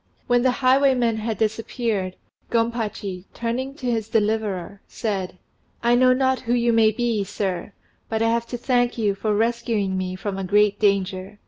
When 0.25 0.41
the 0.41 0.49
highwaymen 0.65 1.17
had 1.17 1.37
disappeared, 1.37 2.15
Gompachi, 2.49 3.25
turning 3.35 3.75
to 3.75 3.85
his 3.85 4.09
deliverer, 4.09 4.81
said 4.87 5.37
"I 5.83 5.93
know 5.93 6.11
not 6.11 6.39
who 6.39 6.55
you 6.55 6.73
may 6.73 6.89
be, 6.89 7.23
sir, 7.23 7.73
but 8.09 8.23
I 8.23 8.29
have 8.31 8.47
to 8.47 8.57
thank 8.57 8.97
you 8.97 9.13
for 9.13 9.35
rescuing 9.35 9.99
me 9.99 10.15
from 10.15 10.39
a 10.39 10.43
great 10.43 10.79
danger." 10.79 11.37